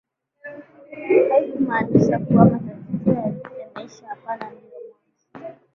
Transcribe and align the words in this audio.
haikumaanisha 1.29 2.19
kuwa 2.19 2.45
matatizo 2.45 3.11
yameisha 3.59 4.07
hapana 4.07 4.51
ndio 4.51 4.69
mwanzo 5.33 5.59